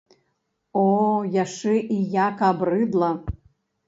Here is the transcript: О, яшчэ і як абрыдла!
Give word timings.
О, 0.83 0.85
яшчэ 1.43 1.73
і 1.97 1.97
як 2.13 2.41
абрыдла! 2.47 3.11